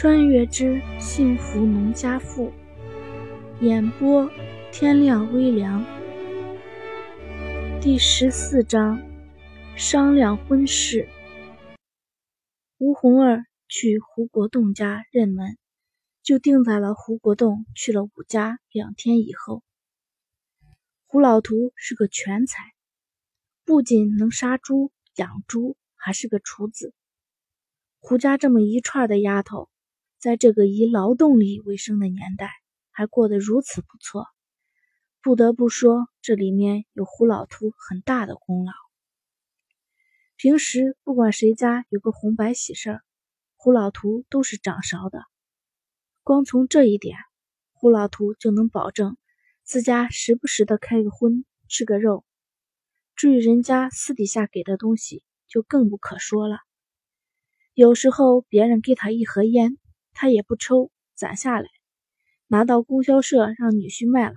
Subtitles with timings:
[0.00, 2.52] 穿越之幸福农家妇，
[3.60, 4.30] 演播
[4.70, 5.84] 天亮微凉。
[7.82, 9.02] 第十四章，
[9.76, 11.08] 商量婚事。
[12.78, 15.58] 吴红儿去胡国栋家认门，
[16.22, 19.64] 就定在了胡国栋去了武家两天以后。
[21.08, 22.62] 胡老图是个全才，
[23.64, 26.94] 不仅能杀猪养猪，还是个厨子。
[27.98, 29.68] 胡家这么一串的丫头。
[30.18, 32.50] 在这个以劳动力为生的年代，
[32.90, 34.26] 还过得如此不错，
[35.22, 38.72] 不得不说这里面有胡老图很大的功劳。
[40.34, 43.02] 平时不管谁家有个红白喜事儿，
[43.54, 45.22] 胡老图都是掌勺的。
[46.24, 47.16] 光从这一点，
[47.72, 49.16] 胡老图就能保证
[49.62, 52.24] 自家时不时的开个荤，吃个肉。
[53.14, 56.58] 至于人家私底下给的东西，就更不可说了。
[57.74, 59.78] 有时候别人给他一盒烟。
[60.20, 61.68] 他也不抽，攒下来，
[62.48, 64.34] 拿到供销社让女婿卖了，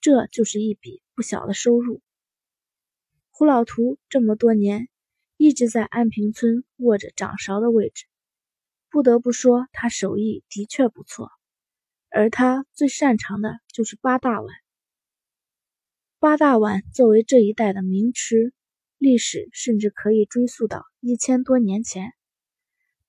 [0.00, 2.00] 这就是一笔不小的收入。
[3.30, 4.88] 胡老图这么多年
[5.36, 8.06] 一直在安平村握着掌勺的位置，
[8.88, 11.30] 不得不说他手艺的确不错。
[12.08, 14.54] 而他最擅长的就是八大碗。
[16.18, 18.54] 八大碗作为这一代的名吃，
[18.96, 22.14] 历史甚至可以追溯到一千多年前。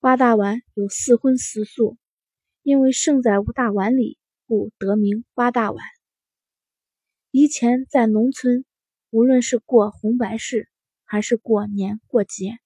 [0.01, 1.97] 八大碗有四荤四素，
[2.63, 5.85] 因为盛在五大碗里，故得名八大碗。
[7.29, 8.63] 以前在农村，
[9.09, 10.69] 无论是过红白事，
[11.03, 12.57] 还是过年过节，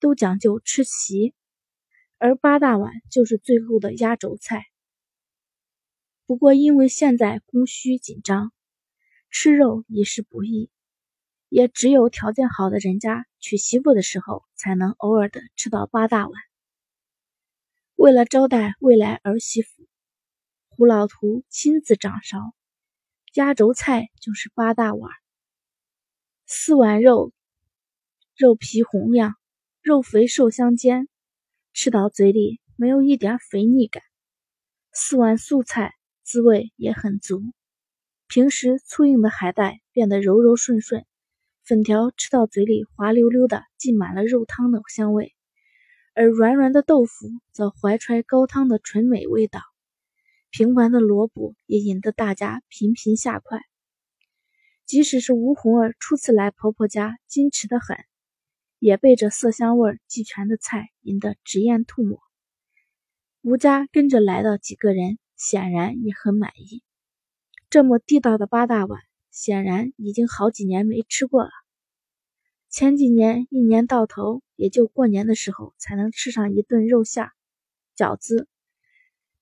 [0.00, 1.34] 都讲究吃席，
[2.16, 4.64] 而八大碗就是最后的压轴菜。
[6.24, 8.50] 不过因为现在供需紧张，
[9.28, 10.70] 吃肉已是不易，
[11.50, 16.32] 也只有条件好的人家娶媳妇的时候，才能偶尔的吃到八大碗。
[18.04, 19.88] 为了招待未来儿媳妇，
[20.68, 22.38] 胡老图亲自掌勺，
[23.32, 25.10] 压轴菜就是八大碗，
[26.44, 27.32] 四碗肉，
[28.36, 29.36] 肉皮红亮，
[29.80, 31.08] 肉肥瘦相间，
[31.72, 34.02] 吃到嘴里没有一点肥腻感；
[34.92, 37.42] 四碗素菜，滋味也很足。
[38.28, 41.06] 平时粗硬的海带变得柔柔顺顺，
[41.62, 45.33] 粉条吃到嘴里滑溜溜的，浸满了肉汤的香味。
[46.14, 49.60] 而软软的豆腐则怀揣高汤的纯美味道，
[50.50, 53.58] 平凡的萝卜也引得大家频频下筷。
[54.86, 57.96] 即使是吴红儿初次来婆婆家，矜持的很，
[58.78, 62.20] 也被这色香味俱全的菜引得直咽吐沫。
[63.42, 66.84] 吴家跟着来的几个人显然也很满意，
[67.70, 69.00] 这么地道的八大碗，
[69.32, 71.50] 显然已经好几年没吃过了。
[72.76, 74.42] 前几年一年到头。
[74.56, 77.28] 也就过年的时候才能吃上一顿肉馅
[77.96, 78.48] 饺子。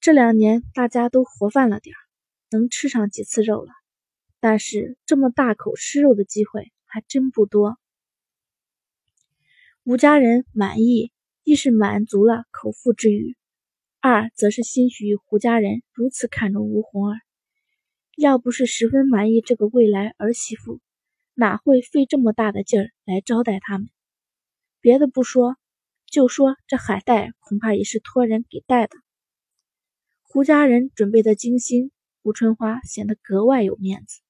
[0.01, 1.95] 这两年大家都活泛了点
[2.51, 3.71] 能吃上几次肉了。
[4.39, 7.79] 但是这么大口吃肉的机会还真不多。
[9.83, 11.11] 吴家人满意，
[11.43, 13.37] 一是满足了口腹之欲，
[14.01, 17.19] 二则是心许胡家人如此看重吴红儿。
[18.17, 20.81] 要不是十分满意这个未来儿媳妇，
[21.35, 23.89] 哪会费这么大的劲儿来招待他们？
[24.81, 25.57] 别的不说，
[26.07, 28.97] 就说这海带恐怕也是托人给带的。
[30.23, 31.91] 胡家人准备的精心，
[32.23, 34.21] 胡春花显得格外有面子。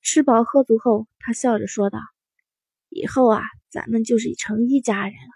[0.00, 1.98] 吃饱喝足后，他笑着说道
[2.90, 5.30] ：“以后啊，咱们就是成一家人了。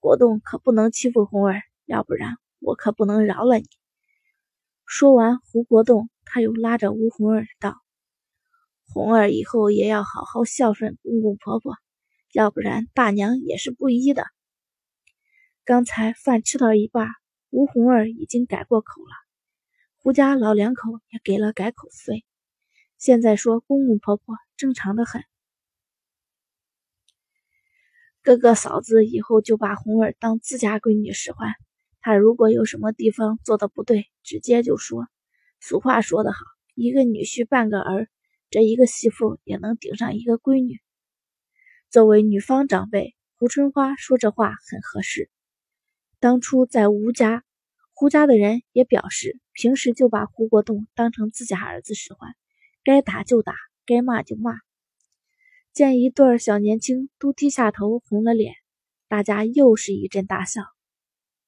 [0.00, 3.66] 国栋可不能欺负红儿，要不然我可不能饶了你。”
[4.86, 7.80] 说完，胡国栋他又拉着吴红儿道
[8.92, 11.76] ：“红儿以后也要好好孝顺公公婆婆。”
[12.32, 14.24] 要不然大娘也是不依的。
[15.64, 17.08] 刚才饭吃到一半，
[17.50, 19.10] 吴红儿已经改过口了，
[19.98, 22.24] 胡家老两口也给了改口费。
[22.96, 25.22] 现在说公公婆婆正常的很，
[28.22, 31.52] 哥哥嫂子以后就把红儿当自家闺女使唤。
[32.00, 35.06] 她如果有什么地方做的不对，直接就说。
[35.60, 36.38] 俗话说得好，
[36.74, 38.08] 一个女婿半个儿，
[38.52, 40.78] 这一个媳妇也能顶上一个闺女。
[41.88, 45.30] 作为女方长辈，胡春花说这话很合适。
[46.20, 47.44] 当初在吴家，
[47.94, 52.34] 胡家的人也表示，平时就把胡国栋当成自家儿子使唤，
[52.84, 53.54] 该打就打，
[53.86, 54.52] 该骂就骂。
[55.72, 58.52] 见一对小年轻都低下头，红了脸，
[59.08, 60.60] 大家又是一阵大笑。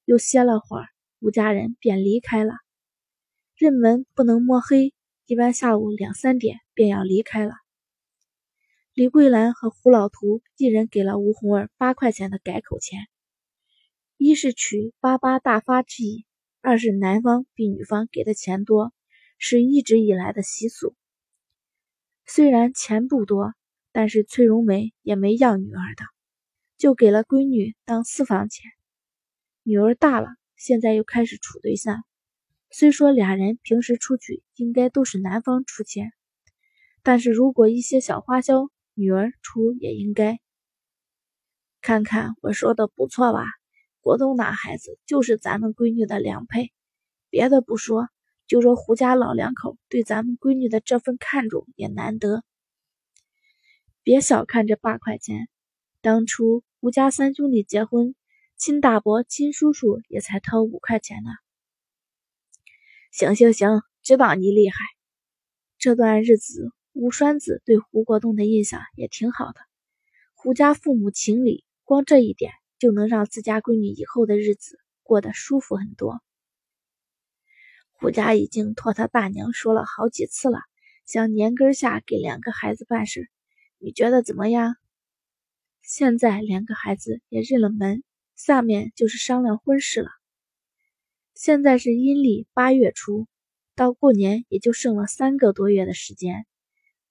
[0.05, 0.87] 又歇了会儿，
[1.19, 2.55] 吴家人便离开了。
[3.55, 4.94] 认门不能摸黑，
[5.27, 7.53] 一般下午两三点便要离开了。
[8.93, 13.07] 李桂兰和胡老图一人给了吴红儿八块钱的改口钱，
[14.17, 16.25] 一是取八八大发之意，
[16.61, 18.93] 二是男方比女方给的钱多，
[19.39, 20.95] 是一直以来的习俗。
[22.27, 23.53] 虽然钱不多，
[23.91, 26.05] 但是崔荣梅也没要女儿的，
[26.77, 28.71] 就给了闺女当私房钱。
[29.63, 32.03] 女儿大了，现在又开始处对象。
[32.77, 36.11] 虽说俩人平时出去应该都是男方出钱，
[37.03, 40.41] 但是如果一些小花销，女儿出也应该。
[41.79, 43.45] 看看我说的不错吧？
[44.01, 46.73] 国栋那孩子就是咱们闺女的良配，
[47.29, 48.09] 别的不说，
[48.45, 52.43] 就说胡家老两口对咱们闺女的这份看重也难得。
[54.03, 55.47] 别小看这八块钱，
[56.01, 58.15] 当初胡家三兄弟结婚，
[58.57, 61.29] 亲大伯、亲叔叔也才掏五块钱呢。
[63.17, 64.75] 行行行，知道你厉害。
[65.77, 69.61] 这段日子，吴栓子对胡国栋的印象也挺好的。
[70.33, 76.19] 胡家父母情理，光这一点就能让自家闺女以后的日子过得舒服很多。
[77.93, 80.59] 胡家已经托他大娘说了好几次了，
[81.05, 83.29] 想年根下给两个孩子办事，
[83.77, 84.75] 你觉得怎么样？
[85.81, 88.03] 现在两个孩子也认了门，
[88.35, 90.09] 下面就是商量婚事了。
[91.37, 93.27] 现在是阴历八月初，
[93.75, 96.45] 到过年也就剩了三个多月的时间。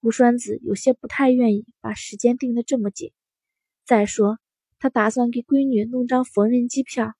[0.00, 3.12] 吴栓子有些不太愿意把时间定得这么紧。
[3.84, 4.38] 再说，
[4.78, 7.12] 他打算给闺女弄张缝纫机票，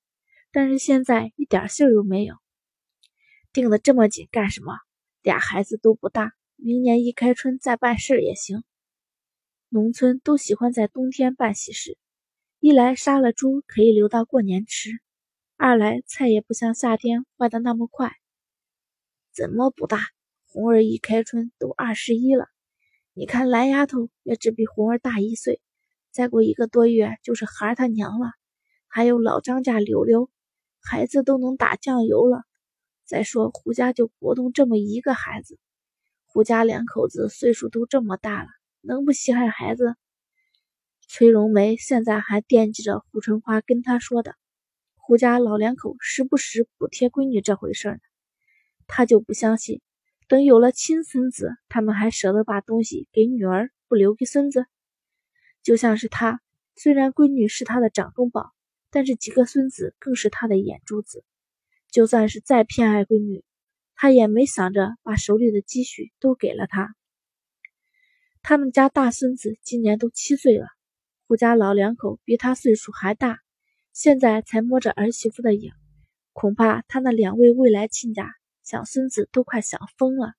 [0.51, 2.37] 但是现在一点信儿都没有。
[3.53, 4.73] 定得这么紧干什么？
[5.21, 8.63] 俩孩子都不大，明年一开春再办事也行。
[9.69, 11.99] 农村都喜欢在冬天办喜事，
[12.59, 14.89] 一来杀了猪可以留到过年吃。
[15.57, 18.11] 二来菜也不像夏天坏的那么快，
[19.33, 19.99] 怎么不大？
[20.43, 22.47] 红儿一开春都二十一了，
[23.13, 25.61] 你看蓝丫头也只比红儿大一岁，
[26.11, 28.31] 再过一个多月就是孩儿他娘了。
[28.87, 30.29] 还有老张家柳柳，
[30.81, 32.43] 孩子都能打酱油了。
[33.05, 35.57] 再说胡家就国栋这么一个孩子，
[36.25, 38.49] 胡家两口子岁数都这么大了，
[38.81, 39.95] 能不稀罕孩子？
[41.07, 44.35] 崔荣梅现在还惦记着胡春花跟她说的。
[45.07, 47.97] 胡家老两口时不时补贴闺女这回事呢，
[48.87, 49.79] 他就不相信，
[50.27, 54.65] 等有了亲孙子，他们还舍得把东西给女儿，不留给孙子。
[55.61, 56.41] 就像是他，
[56.75, 58.51] 虽然闺女是他的掌中宝，
[58.89, 61.23] 但是几个孙子更是他的眼珠子。
[61.91, 63.45] 就算是再偏爱闺女，
[63.93, 66.95] 他也没想着把手里的积蓄都给了她。
[68.41, 70.65] 他们家大孙子今年都七岁了，
[71.27, 73.44] 胡家老两口比他岁数还大。
[73.95, 75.71] 现在才摸着儿媳妇的影，
[76.33, 80.33] 恐怕他那两位未来亲家想孙子都快想疯了。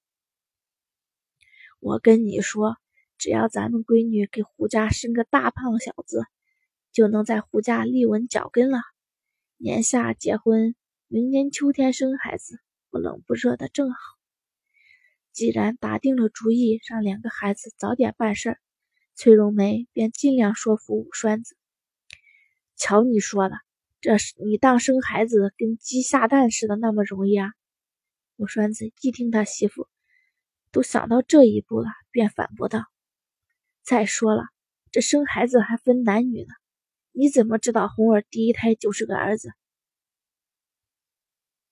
[1.80, 2.76] 我跟你说，
[3.16, 6.26] 只要咱们闺女给胡家生个大胖小子，
[6.92, 8.78] 就能在胡家立稳脚跟了。
[9.56, 10.76] 年下结婚，
[11.08, 12.60] 明年秋天生孩子，
[12.90, 13.98] 不冷不热的正好。
[15.32, 18.58] 既然打定了主意让两个孩子早点办事儿，
[19.14, 21.56] 崔荣梅便尽量说服武栓子。
[22.76, 23.56] 瞧你说的，
[24.00, 27.52] 这是你当生孩子跟鸡下蛋似的那么容易啊？
[28.36, 29.88] 我栓子一听他媳妇
[30.70, 32.84] 都想到这一步了，便反驳道
[33.82, 34.42] ：“再说了，
[34.90, 36.48] 这生孩子还分男女呢，
[37.12, 39.52] 你怎么知道红儿第一胎就是个儿子？”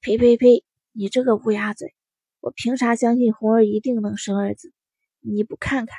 [0.01, 0.65] 呸呸呸！
[0.93, 1.95] 你这个乌鸦嘴，
[2.41, 4.73] 我凭啥相信红儿一定能生儿子？
[5.21, 5.99] 你不看看，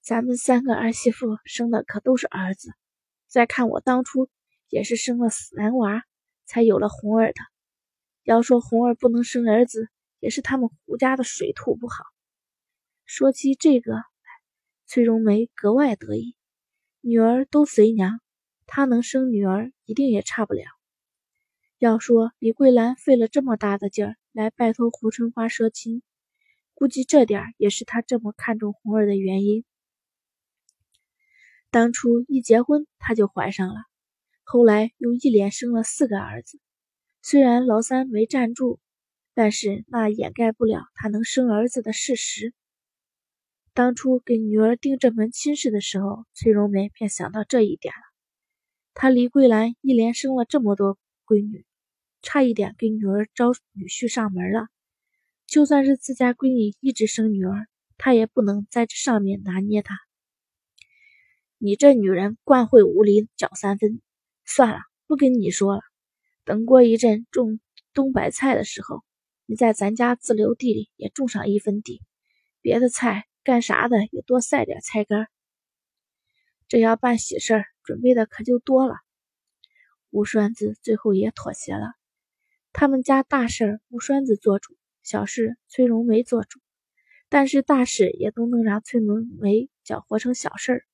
[0.00, 2.72] 咱们三个儿媳妇生的可都是儿子。
[3.32, 4.28] 再看我当初
[4.68, 6.02] 也是生了死男娃，
[6.44, 7.40] 才有了红儿的。
[8.24, 9.88] 要说红儿不能生儿子，
[10.20, 12.04] 也是他们胡家的水土不好。
[13.06, 13.94] 说起这个，
[14.84, 16.36] 崔荣梅格外得意。
[17.00, 18.20] 女儿都随娘，
[18.66, 20.64] 她能生女儿，一定也差不了。
[21.78, 26.02] 要说李桂兰费了这么大的劲儿来拜托胡春花说亲，
[26.74, 29.64] 估计这点也是她这么看重红儿的原因。
[31.72, 33.76] 当初一结婚，她就怀上了，
[34.44, 36.60] 后来又一连生了四个儿子。
[37.22, 38.78] 虽然老三没站住，
[39.32, 42.52] 但是那掩盖不了她能生儿子的事实。
[43.72, 48.02] 当初给女儿定这门亲事的时候，崔荣梅便想到这一点了。
[48.92, 51.64] 她李桂兰一连生了这么多闺女，
[52.20, 54.66] 差一点给女儿招女婿上门了。
[55.46, 59.96] 就算是自家闺女一直生女儿，她也不能在这上面拿捏她。
[61.64, 64.02] 你这女人惯会无理搅三分，
[64.44, 65.82] 算了，不跟你说了。
[66.44, 67.60] 等过一阵种
[67.94, 69.04] 冬白菜的时候，
[69.46, 72.02] 你在咱家自留地里也种上一分地，
[72.62, 75.28] 别的菜干啥的也多晒点菜干。
[76.66, 78.96] 这要办喜事儿，准备的可就多了。
[80.10, 81.92] 吴栓子最后也妥协了，
[82.72, 86.58] 他们家大事吴栓子做主，小事崔荣梅做主，
[87.28, 90.84] 但是大事也都能让崔荣梅搅和成小事儿。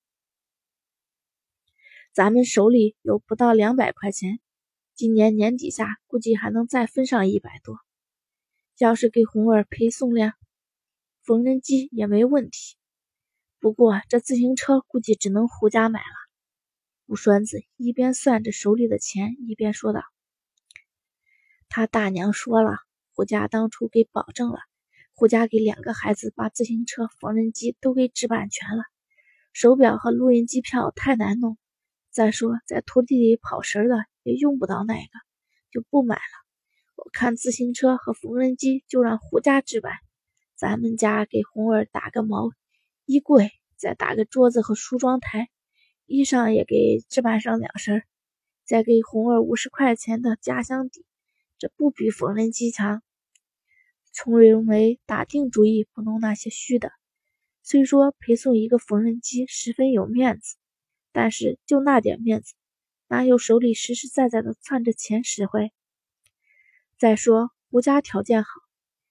[2.11, 4.39] 咱们手里有不到两百块钱，
[4.95, 7.77] 今年年底下估计还能再分上一百多。
[8.79, 10.33] 要是给红儿赔送辆
[11.21, 12.75] 缝纫机也没问题，
[13.59, 16.15] 不过这自行车估计只能胡家买了。
[17.05, 20.01] 吴栓子一边算着手里的钱，一边说道
[21.69, 22.77] ：“他大娘说了，
[23.13, 24.59] 胡家当初给保证了，
[25.13, 28.83] 胡家给两个孩子把自行车、缝纫机都给置办全了，
[29.53, 31.57] 手表和录音机票太难弄。
[32.11, 35.09] 再说在土地里跑神的也用不到那个，
[35.71, 36.21] 就不买了。
[36.95, 39.93] 我看自行车和缝纫机就让胡家置办，
[40.55, 42.51] 咱们家给红儿打个毛
[43.05, 45.49] 衣柜，再打个桌子和梳妆台。”
[46.11, 48.01] 衣裳也给置办上两身，
[48.65, 51.05] 再给红儿五十块钱的家乡底，
[51.59, 53.03] 这不比缝纫机强。
[54.11, 56.91] 崇瑞梅打定主意不弄那些虚的。
[57.61, 60.57] 虽说陪送一个缝纫机十分有面子，
[61.11, 62.53] 但是就那点面子，
[63.07, 65.71] 哪有手里实实在在的攥着钱实惠？
[66.97, 68.49] 再说胡家条件好，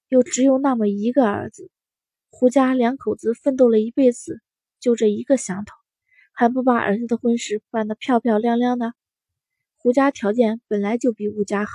[0.09, 1.71] 又只有那么一个儿子，
[2.31, 4.41] 胡家两口子奋斗了一辈子，
[4.79, 5.75] 就这一个响头。
[6.33, 8.93] 还不把儿子的婚事办得漂漂亮亮的？
[9.77, 11.73] 胡家条件本来就比吴家好，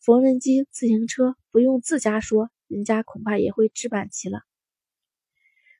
[0.00, 4.40] 缝纫机、自行车不用自家说，人家恐怕也会置办齐了。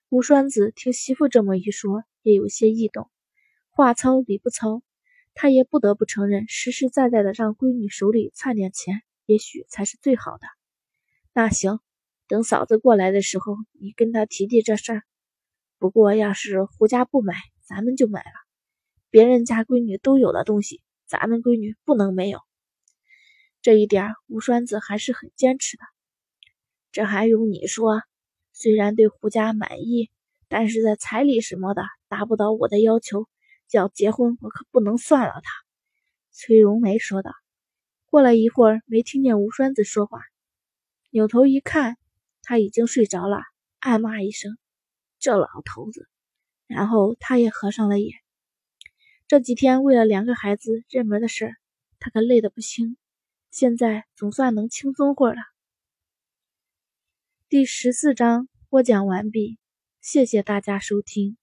[0.07, 3.09] 吴栓子听媳妇这么一说，也有些异动。
[3.75, 4.81] 话糙理不糙，
[5.33, 10.47] 他也不得不承认，实实在在的让闺女手里攥点钱，也许才是最好的。
[11.33, 11.81] 那行，
[12.29, 15.03] 等嫂子过来的时候，你跟她提提这事儿。
[15.77, 18.31] 不过要是胡家不买，咱们就买了，
[19.09, 22.39] 别人家闺女都有的东西，咱们闺女不能没有。
[23.61, 25.83] 这一点吴栓子还是很坚持的。
[26.93, 28.01] 这还用你说？
[28.53, 30.09] 虽然对胡家满意，
[30.47, 33.27] 但是在彩礼什么的达不到我的要求，
[33.71, 35.51] 要结婚我可不能算了他。
[36.31, 37.31] 崔荣梅说道。
[38.07, 40.21] 过了一会儿，没听见吴栓子说话，
[41.09, 41.97] 扭头一看，
[42.43, 43.41] 他已经睡着了，
[43.79, 44.57] 暗骂一声
[45.19, 46.07] ：“这老头子。”
[46.65, 48.15] 然后他也合上了眼。
[49.27, 51.55] 这几天为了两个孩子认门的事儿，
[51.99, 52.95] 他可累得不轻。
[53.51, 55.41] 现在总算能轻松会儿了。
[57.49, 59.57] 第十四章播讲完毕，
[59.99, 61.37] 谢谢大家收听。